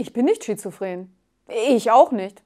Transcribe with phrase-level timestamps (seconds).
[0.00, 1.12] Ich bin nicht schizophren.
[1.48, 2.44] Ich auch nicht.